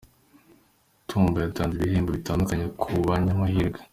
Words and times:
Tumba 1.09 1.37
yatanze 1.45 1.73
ibihembo 1.77 2.11
bitandukanye 2.17 2.65
ku 2.81 2.89
banyamahirwe 3.07 3.79